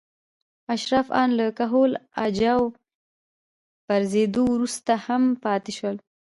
اشراف 0.75 1.07
ان 1.21 1.29
له 1.39 1.45
کهول 1.59 1.91
اجاو 2.25 2.63
پرځېدو 3.87 4.41
وروسته 4.53 4.93
هم 5.05 5.23
پاتې 5.43 5.71
شول. 5.77 5.97